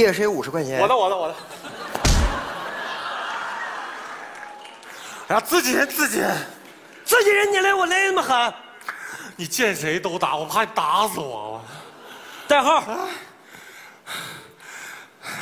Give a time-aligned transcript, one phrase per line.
[0.00, 0.80] 借谁五十块钱？
[0.80, 1.34] 我的，我的，我的。
[5.28, 6.34] 哎呀，自己人，自己人，
[7.04, 8.54] 自己人，你来我来那么狠，
[9.36, 11.62] 你见谁都打，我怕你打死我。
[12.48, 12.82] 代号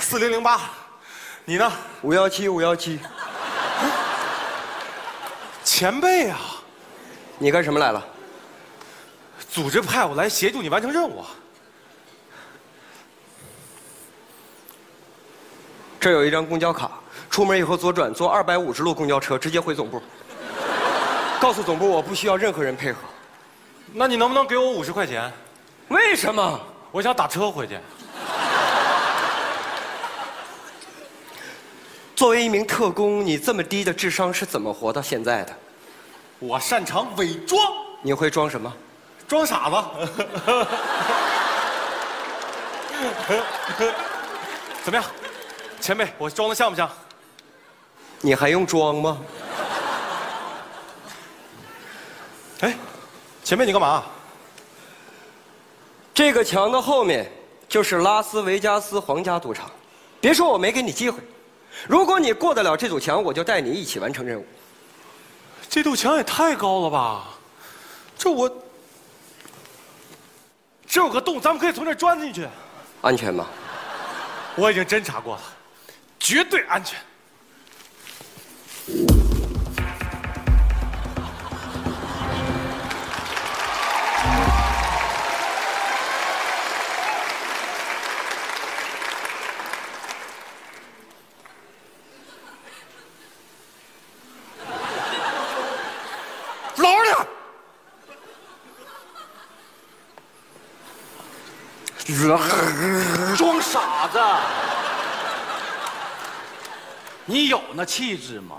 [0.00, 0.60] 四零零八，
[1.44, 1.72] 你呢？
[2.02, 2.98] 五幺七五幺七。
[5.62, 6.36] 前辈啊，
[7.38, 8.04] 你干什么来了？
[9.48, 11.24] 组织派我来协助你完成任务。
[16.08, 16.90] 这有一张公交卡，
[17.28, 20.02] 出门以后左转，坐二百五十路公交车，直接回总部。
[21.38, 23.00] 告诉总部，我不需要任何人配合。
[23.92, 25.30] 那你能不能给我五十块钱？
[25.88, 26.58] 为什么？
[26.92, 27.78] 我想打车回去。
[32.16, 35.54] 作为一名特工，你这么低的智商是怎么活到现在的？
[36.38, 37.60] 我擅长伪装。
[38.00, 38.72] 你会装什么？
[39.28, 39.76] 装傻子。
[44.82, 45.04] 怎么样？
[45.80, 46.90] 前辈，我装的像不像？
[48.20, 49.18] 你还用装吗？
[52.60, 52.76] 哎，
[53.44, 54.02] 前辈，你干嘛？
[56.12, 57.30] 这个墙的后面
[57.68, 59.70] 就是拉斯维加斯皇家赌场。
[60.20, 61.20] 别说我没给你机会，
[61.86, 64.44] 如果你过得了这堵墙，我就带你一起完成任务。
[65.70, 67.24] 这堵墙也太高了吧？
[68.18, 68.50] 这我
[70.86, 72.48] 这有个洞，咱们可以从这钻进去。
[73.00, 73.46] 安全吗？
[74.56, 75.42] 我已经侦查过了。
[76.28, 76.94] 绝对安全。
[102.26, 102.50] 老实
[102.82, 104.77] 点装傻子。
[107.30, 108.56] 你有那气质吗？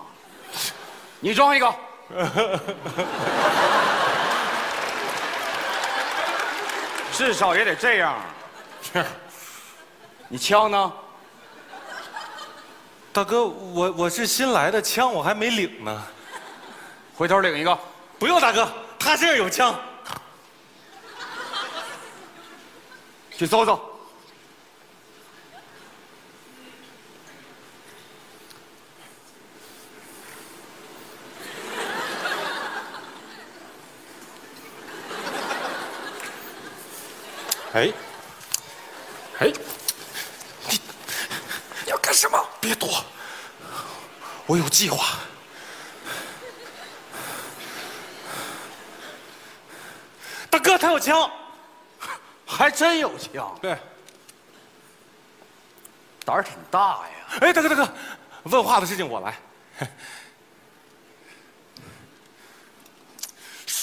[1.20, 1.74] 你装一个，
[7.12, 8.16] 至少也得这样。
[10.28, 10.94] 你枪呢？
[13.12, 16.04] 大哥，我我是新来的，枪我还没领呢。
[17.16, 17.76] 回头领一个。
[18.20, 19.74] 不用，大哥，他身上有枪。
[23.36, 23.89] 去搜搜。
[37.80, 37.94] 哎，
[39.40, 39.54] 哎，
[40.68, 40.82] 你
[41.86, 42.38] 你要干什么？
[42.60, 43.06] 别躲，
[44.46, 45.18] 我有计划。
[50.50, 51.32] 大哥，他有枪，
[52.46, 53.58] 还真有枪。
[53.62, 53.78] 对，
[56.26, 57.40] 胆儿挺大呀。
[57.40, 57.90] 哎，大哥，大哥，
[58.44, 59.40] 问话的事情我来。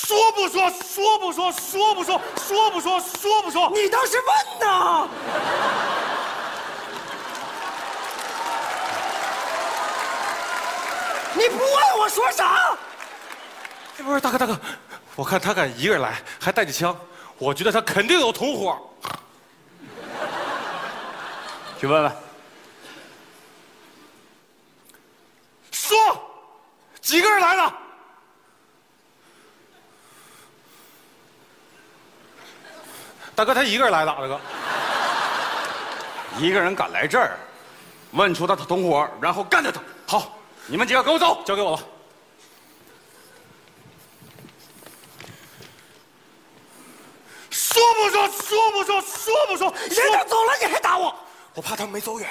[0.06, 0.70] 说不说？
[0.70, 1.50] 说不说？
[1.50, 2.20] 说不说？
[2.36, 3.00] 说不说？
[3.00, 3.68] 说不说？
[3.74, 5.08] 你倒是问呐！
[11.34, 12.78] 你不问我说啥？
[13.96, 14.56] 不是大哥，大哥，
[15.16, 16.96] 我看他敢一个人来，还带着枪，
[17.36, 18.78] 我觉得他肯定有同伙。
[21.80, 22.16] 去问问。
[25.72, 25.98] 说，
[27.00, 27.72] 几个人来的？
[33.36, 34.40] 大哥，他一个人来的，大哥。
[36.38, 37.38] 一个人敢来这儿，
[38.12, 39.78] 问出他的同伙，然后干掉他。
[40.06, 40.32] 好，
[40.66, 41.80] 你们几个跟我走，交给我了。
[47.50, 48.26] 说不说？
[48.28, 49.00] 说不说？
[49.02, 49.74] 说不说？
[49.90, 51.14] 人都走了，你还打我？
[51.52, 52.28] 我怕他们没走远。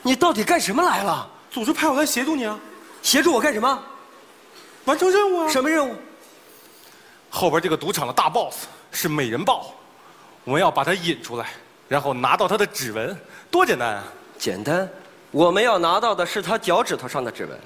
[0.00, 1.30] 你到底干什么来了？
[1.50, 2.58] 组织派我来协助你啊。
[3.02, 3.82] 协助我干什么？
[4.86, 5.48] 完成任务啊。
[5.50, 5.94] 什么任务？
[7.28, 9.74] 后边这个赌场的大 boss 是美人豹。
[10.44, 11.46] 我们要把他引出来，
[11.88, 13.16] 然后拿到他的指纹，
[13.50, 14.04] 多简单啊！
[14.38, 14.88] 简单，
[15.30, 17.58] 我们要拿到的是他脚趾头上的指纹。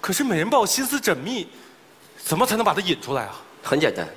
[0.00, 1.48] 可是美人豹心思缜密，
[2.16, 3.34] 怎么才能把他引出来啊？
[3.62, 4.08] 很简单，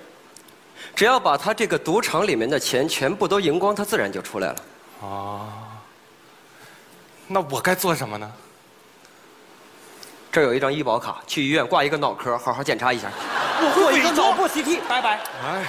[0.95, 4.63] 只要把他这个赌场里面的钱全部都赢光，他自然就出来了。
[5.01, 5.51] 啊，
[7.27, 8.31] 那我该做什么呢？
[10.31, 13.11] 这有一张医保卡，去医院挂一个脑科，好好检查一下。
[13.63, 15.19] 我做一个脑部 CT，拜拜。
[15.45, 15.65] 哎，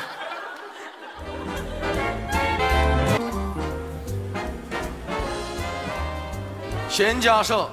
[6.89, 7.69] 先假设。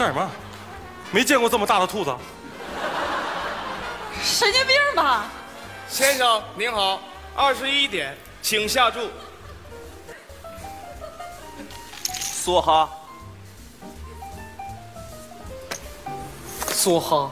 [0.00, 0.30] 干什么？
[1.10, 2.16] 没见过这么大的兔子。
[4.22, 5.26] 神经病吧？
[5.90, 7.02] 先生您好，
[7.36, 8.98] 二十一点，请下注。
[12.14, 12.88] 梭哈，
[16.70, 17.30] 梭哈，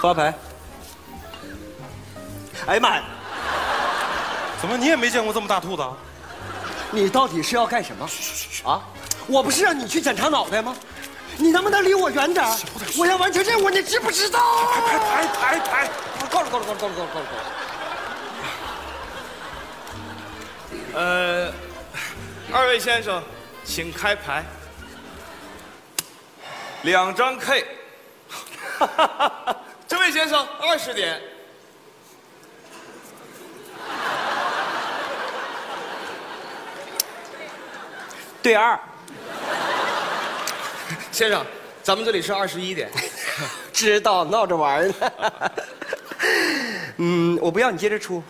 [0.00, 0.34] 发牌。
[2.66, 3.04] 哎呀妈呀！
[4.58, 5.94] 怎么你也没见过这么大兔子啊？
[6.96, 8.08] 你到底是要干什么？
[8.64, 8.80] 啊！
[9.26, 10.74] 我不是让你去检查脑袋吗？
[11.36, 12.42] 你能不能离我远点？
[12.96, 14.40] 我要完成任务，你知不知道？
[14.86, 15.90] 排排排排！
[16.30, 17.28] 够了够了够了够了够了够了！
[20.94, 21.52] 呃，
[22.50, 23.22] 二位先生，
[23.62, 24.42] 请开牌。
[26.82, 27.66] 两张 K。
[29.86, 31.20] 这位先生，二十点。
[38.46, 38.78] 对二，
[41.10, 41.44] 先生，
[41.82, 42.88] 咱们这里是二十一点。
[43.74, 44.94] 知道闹着玩呢。
[46.98, 48.22] 嗯，我不要你接着出。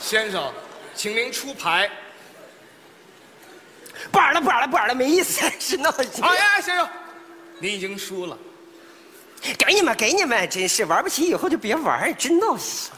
[0.00, 0.52] 先生，
[0.96, 1.88] 请您出牌。
[4.10, 6.24] 不玩了不玩了不玩了，没意思，是闹心。
[6.24, 6.88] 哎呀，先生，
[7.60, 8.36] 您已经输了。
[9.56, 12.90] 给你们给你们，真是玩不起以后就别玩，真闹心。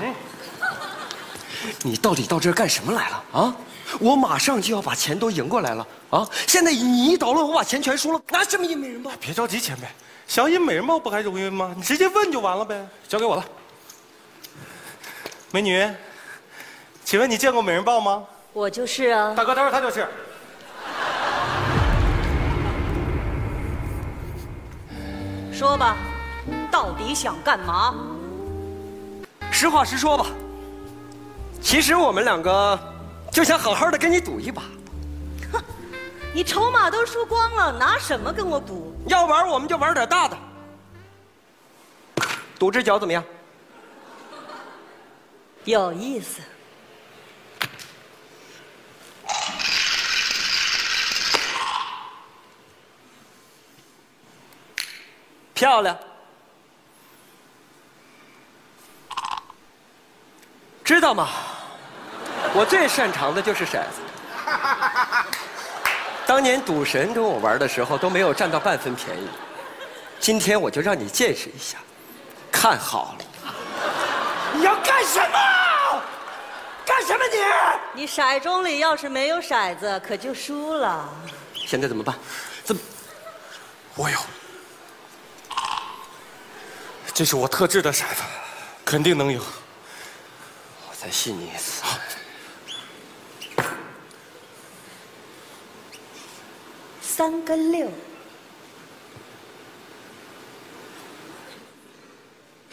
[0.00, 0.14] 嗯。
[1.82, 3.56] 你到底到这儿干什么来了啊？
[3.98, 6.24] 我马上就要把钱都赢过来了啊！
[6.46, 9.10] 现在你一捣乱，我把钱全输了，拿什么赢美人豹？
[9.20, 9.82] 别着急，前辈，
[10.28, 11.74] 想赢美人豹不还容易吗？
[11.76, 12.86] 你直接问就完了呗。
[13.08, 13.44] 交给我了。
[15.50, 15.84] 美女，
[17.04, 18.22] 请问你见过美人豹吗？
[18.52, 19.34] 我就是啊。
[19.34, 20.06] 大哥，待会儿他就是。
[25.52, 25.96] 说吧，
[26.70, 27.92] 到底想干嘛？
[29.50, 30.26] 实话实说吧。
[31.62, 32.78] 其实我们两个
[33.30, 34.62] 就想好好的跟你赌一把。
[35.52, 35.62] 哼，
[36.34, 38.94] 你筹码都输光了，拿什么跟我赌？
[39.06, 40.36] 要玩我们就玩点大的，
[42.58, 43.22] 赌只脚怎么样？
[45.64, 46.40] 有意思。
[55.54, 55.96] 漂亮。
[60.82, 61.28] 知道吗？
[62.52, 64.00] 我最擅长的就是骰子。
[66.26, 69.28] 当年赌神跟我玩的时候都没有占到半分便宜，
[70.18, 71.78] 今天我就让你见识一下，
[72.50, 73.24] 看好了。
[74.52, 76.02] 你要干什么？
[76.84, 77.20] 干什么
[77.94, 78.02] 你？
[78.02, 81.08] 你骰盅里要是没有骰子，可就输了。
[81.54, 82.16] 现在怎么办？
[82.64, 82.82] 怎么？
[83.94, 84.18] 我有，
[87.12, 88.22] 这是我特制的骰子，
[88.84, 89.40] 肯定能赢。
[90.88, 91.82] 我再信你一次。
[97.20, 97.86] 三个六，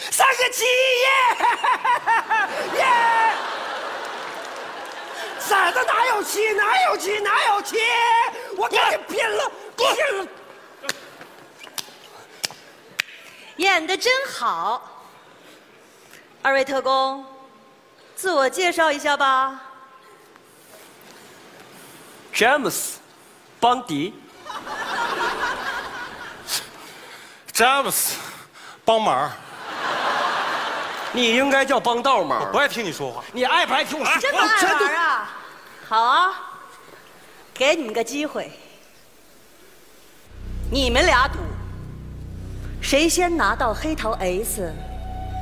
[0.10, 1.10] 三个七耶！
[2.78, 2.86] 耶！
[5.42, 6.54] 骰子哪有七？
[6.54, 7.20] 哪有七？
[7.20, 7.76] 哪有七？
[8.56, 9.52] 我跟你拼了！
[9.76, 9.86] 拼
[10.18, 10.28] 了！
[13.58, 15.04] 演的真好，
[16.42, 17.26] 二位特工。
[18.16, 19.60] 自我介绍一下吧，
[22.32, 23.00] 詹姆斯，
[23.60, 24.14] 邦迪。
[27.58, 28.16] 詹姆斯，
[28.86, 29.32] 帮忙。
[31.12, 32.42] 你应该叫帮倒忙。
[32.42, 33.24] 我不爱听你说话。
[33.34, 34.16] 你爱不爱听我说？
[34.22, 35.30] 这么爱玩啊？
[35.90, 36.30] 好啊，
[37.56, 38.52] 给你们个机会，
[40.70, 41.40] 你们俩赌，
[42.80, 44.72] 谁先拿到黑桃 S，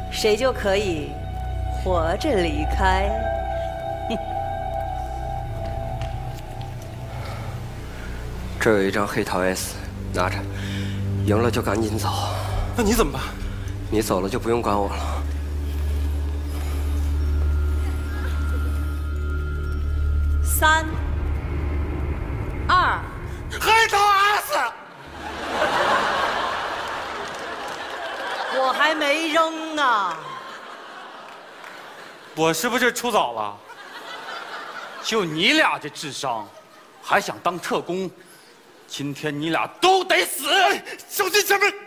[0.09, 1.09] 谁就可以。
[1.83, 3.09] 活着离开，
[8.61, 9.75] 这有一张黑桃 S，
[10.13, 10.37] 拿着，
[11.25, 12.09] 赢了就赶紧走。
[12.77, 13.21] 那你怎么办？
[13.89, 14.95] 你走了就不用管我了。
[20.43, 20.85] 三、
[22.67, 22.99] 二，
[23.59, 24.53] 黑桃 S，
[28.57, 30.15] 我还没扔呢。
[32.35, 33.57] 我是不是出早了？
[35.03, 36.47] 就你俩这智商，
[37.01, 38.09] 还想当特工？
[38.87, 40.45] 今天你俩都得死！
[41.09, 41.84] 小心前面！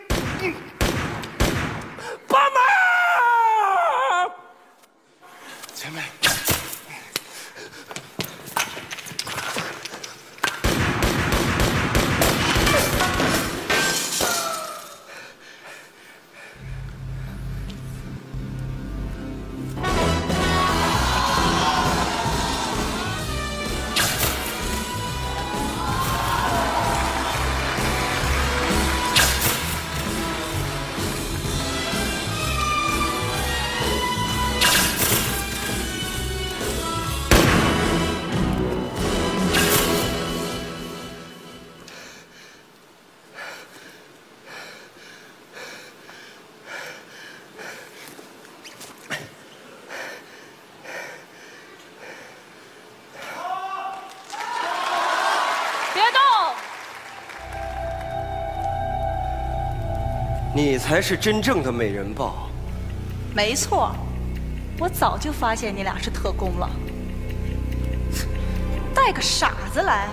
[60.61, 62.49] 你才是真正的美人豹。
[63.33, 63.95] 没错，
[64.77, 66.69] 我早就发现你俩是特工了。
[68.93, 70.09] 带个傻子来，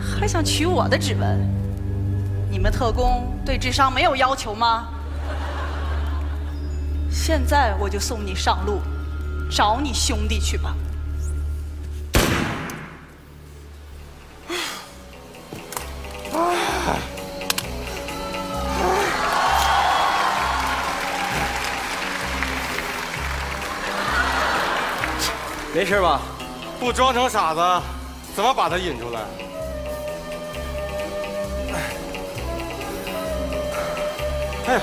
[0.00, 1.40] 还想取我的指纹？
[2.48, 4.90] 你们特工对智商没有要求吗？
[7.10, 8.80] 现在我就送你上路，
[9.50, 10.72] 找你兄弟去吧。
[25.74, 26.20] 没事吧？
[26.80, 27.60] 不装成傻子，
[28.34, 29.20] 怎么把他引出来？
[34.66, 34.80] 哎呀，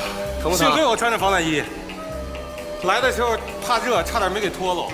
[0.56, 1.63] 幸亏我穿着防弹衣，
[2.84, 4.92] 来的时候怕热，差点没给脱了。